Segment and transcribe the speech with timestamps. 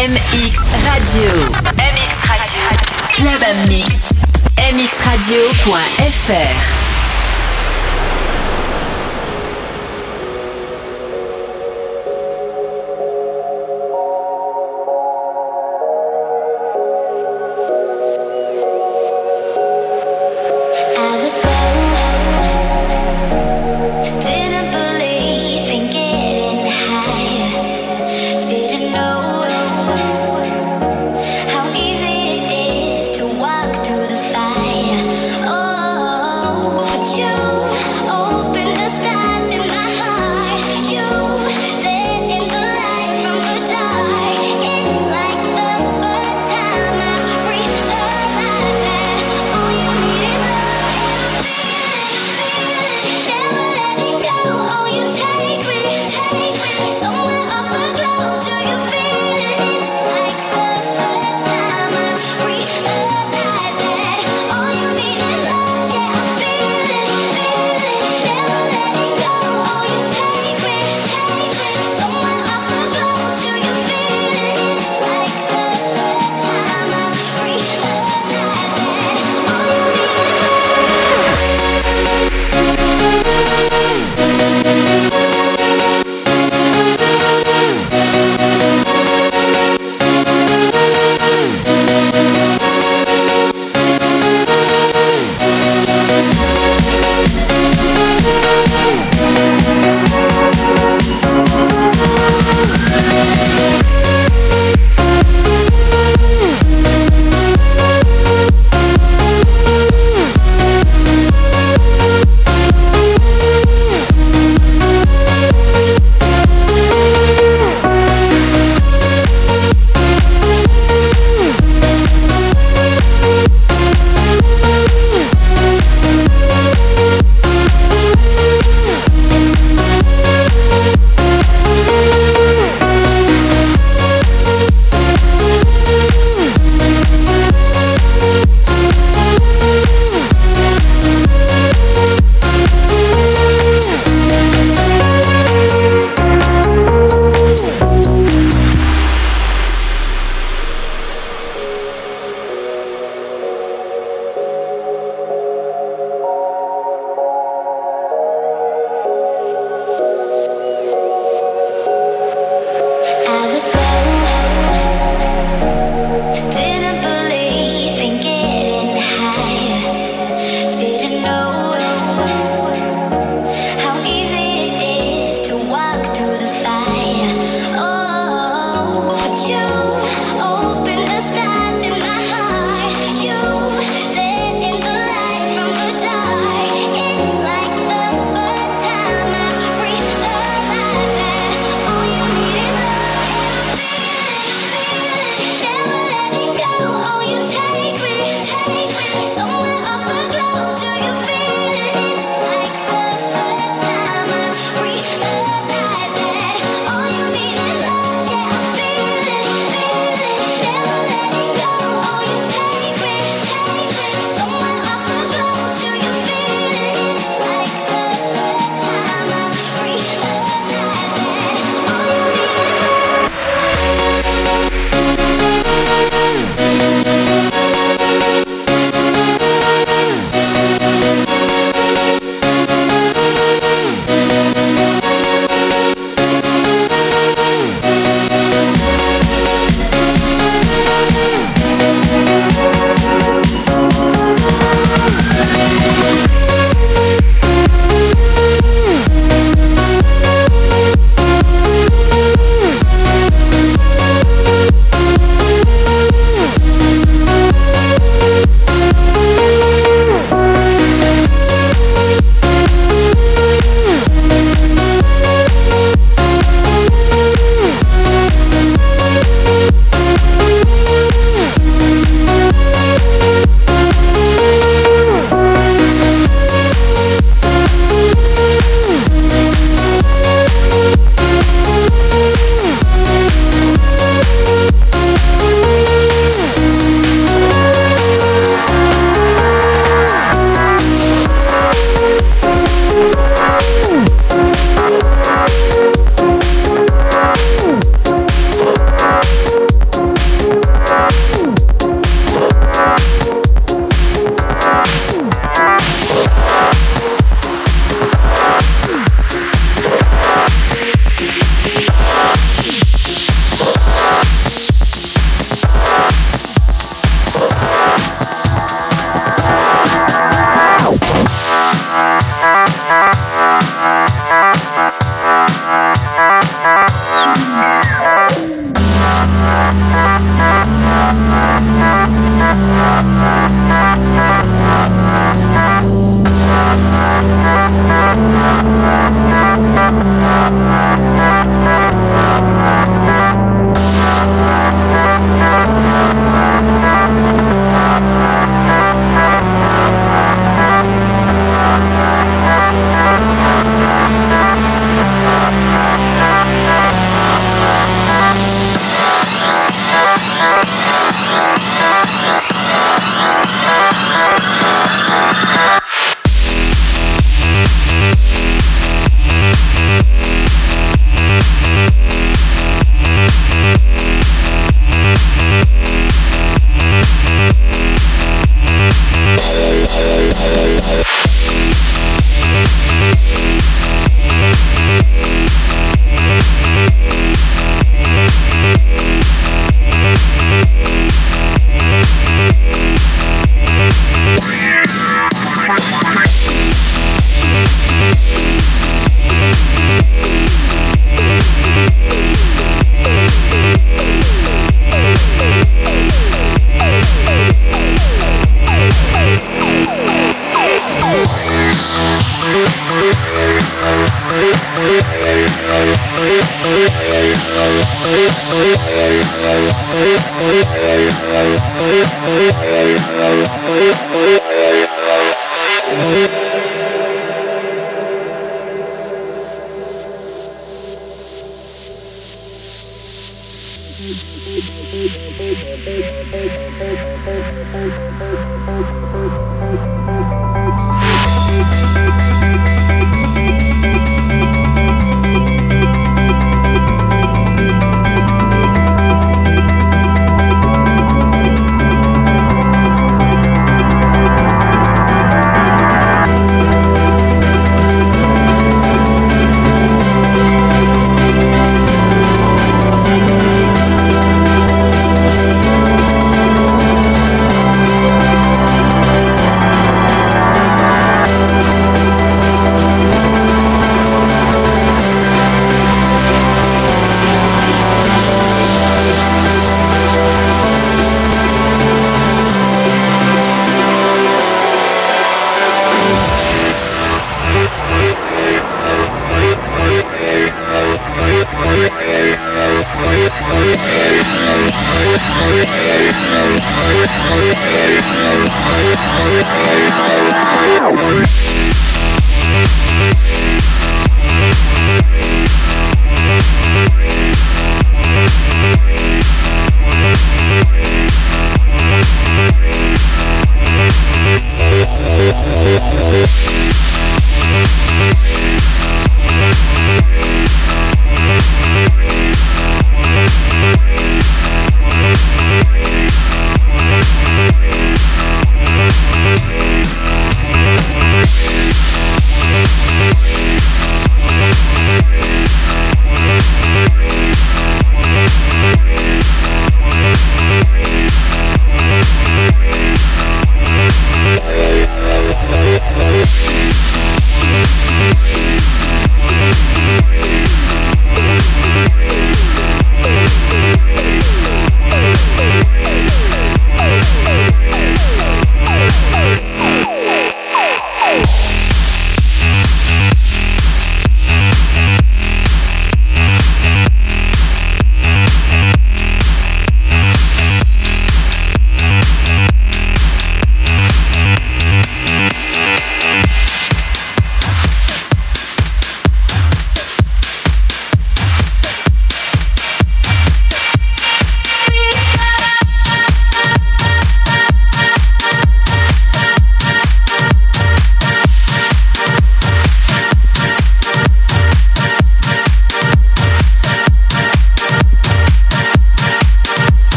[0.00, 1.28] MX Radio.
[1.76, 2.64] MX Radio.
[3.12, 4.24] Club Mix.
[4.56, 5.60] mxradio.fr.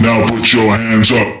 [0.00, 1.39] Now put your hands up.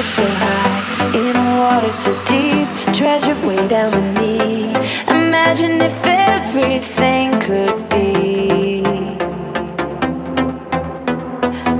[0.00, 4.76] it so high in water so deep, treasure way down beneath.
[5.10, 8.82] Imagine if everything could be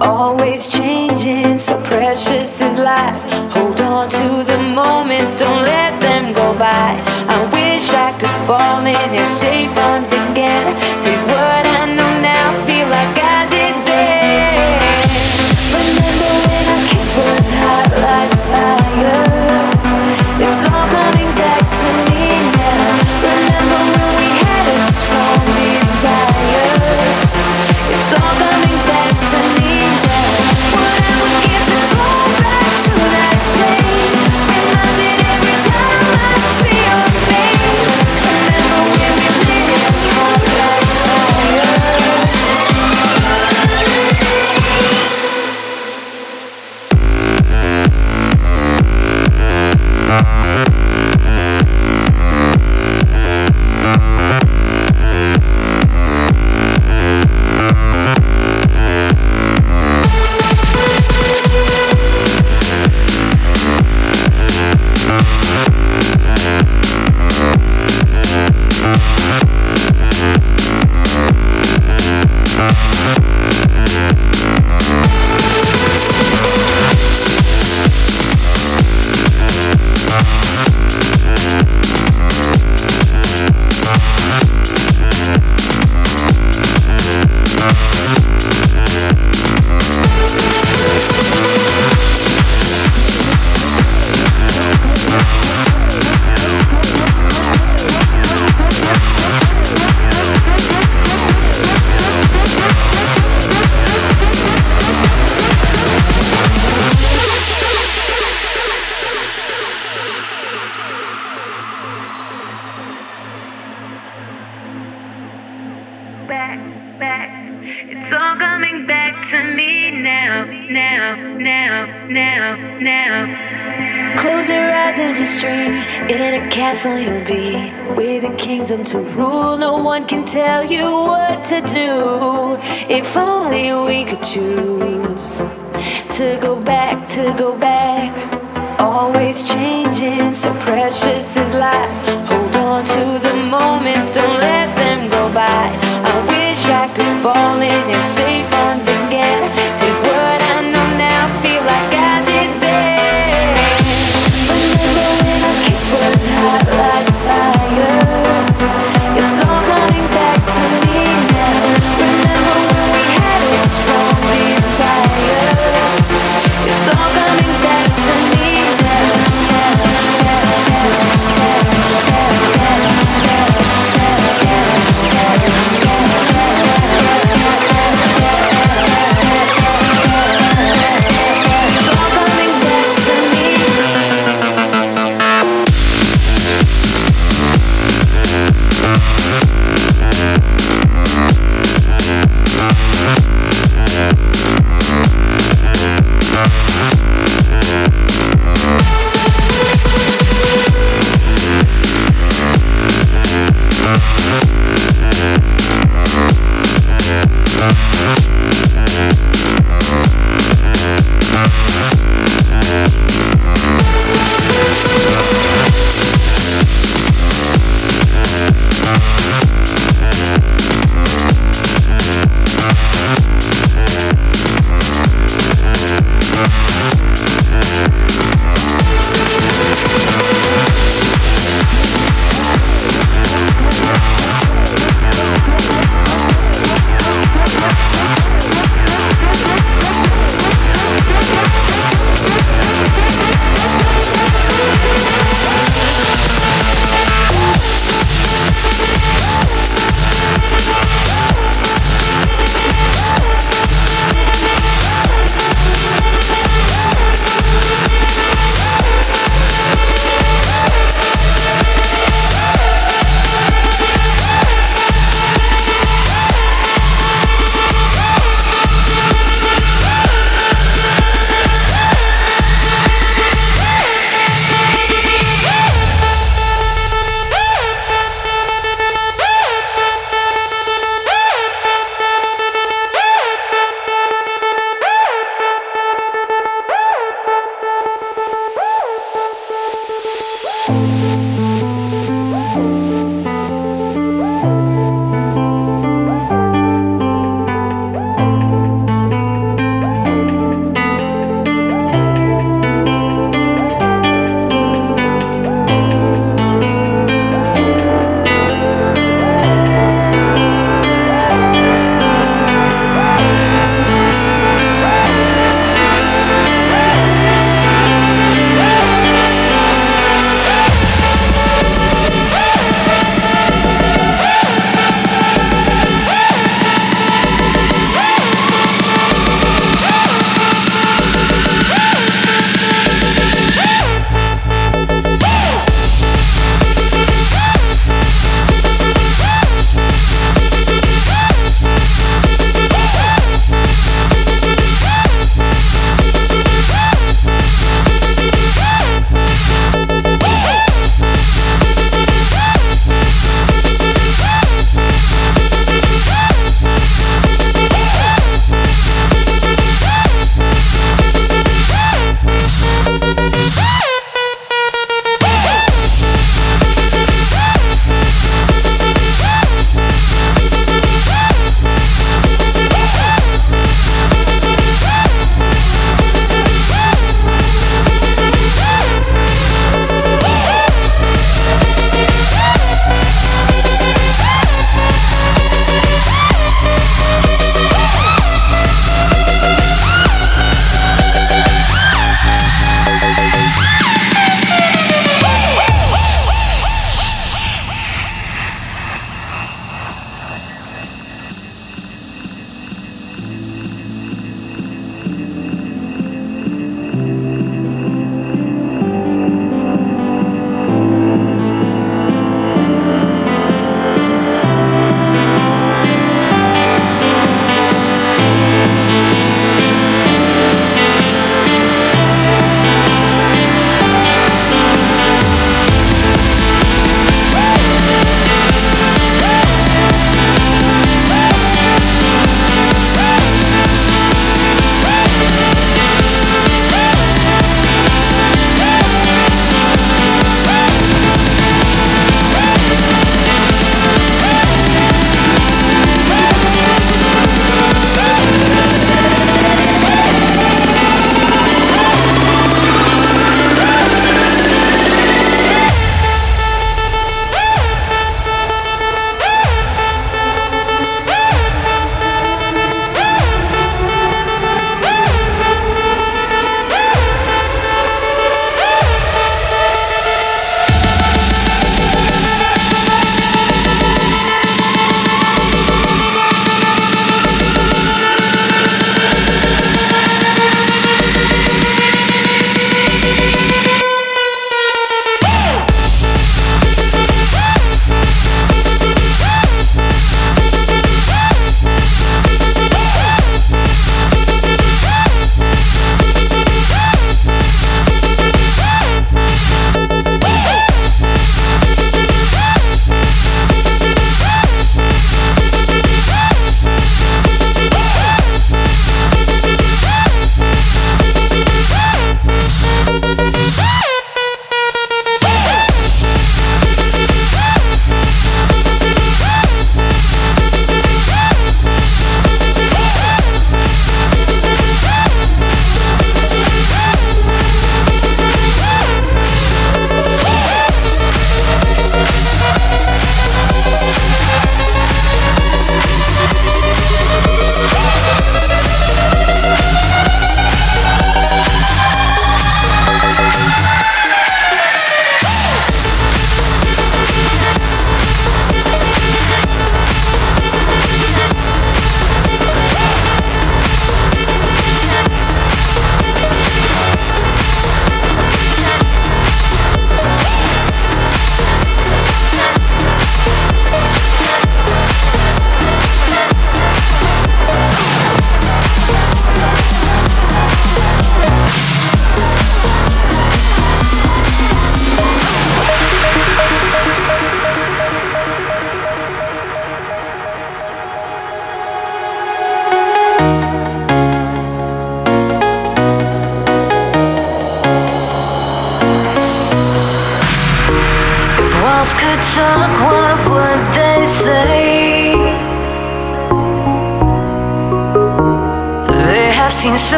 [0.00, 3.20] always changing, so precious is life.
[3.54, 6.90] Hold on to the moments, don't let them go by.
[7.36, 10.66] I wish I could fall in your safe arms again.
[11.02, 11.53] Take what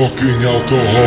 [0.00, 0.99] fucking alcohol.